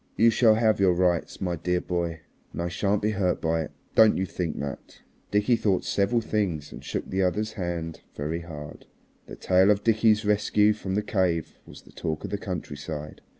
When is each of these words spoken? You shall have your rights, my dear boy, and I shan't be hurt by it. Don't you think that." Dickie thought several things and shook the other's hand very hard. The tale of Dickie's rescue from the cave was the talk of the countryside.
You 0.17 0.31
shall 0.31 0.55
have 0.55 0.79
your 0.79 0.93
rights, 0.93 1.39
my 1.39 1.55
dear 1.55 1.79
boy, 1.79 2.21
and 2.53 2.61
I 2.63 2.69
shan't 2.69 3.03
be 3.03 3.11
hurt 3.11 3.39
by 3.39 3.61
it. 3.61 3.71
Don't 3.93 4.17
you 4.17 4.25
think 4.25 4.57
that." 4.59 5.01
Dickie 5.29 5.55
thought 5.55 5.83
several 5.85 6.21
things 6.21 6.71
and 6.71 6.83
shook 6.83 7.07
the 7.07 7.21
other's 7.21 7.51
hand 7.53 8.01
very 8.15 8.41
hard. 8.41 8.87
The 9.27 9.35
tale 9.35 9.69
of 9.69 9.83
Dickie's 9.83 10.25
rescue 10.25 10.73
from 10.73 10.95
the 10.95 11.03
cave 11.03 11.59
was 11.67 11.83
the 11.83 11.91
talk 11.91 12.23
of 12.23 12.31
the 12.31 12.39
countryside. 12.39 13.21